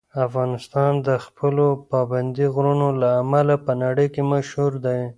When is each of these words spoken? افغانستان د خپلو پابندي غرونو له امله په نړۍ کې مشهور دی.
افغانستان 0.27 0.91
د 1.07 1.09
خپلو 1.25 1.65
پابندي 1.91 2.45
غرونو 2.55 2.87
له 3.01 3.09
امله 3.21 3.55
په 3.65 3.71
نړۍ 3.83 4.07
کې 4.13 4.21
مشهور 4.33 4.71
دی. 4.85 5.01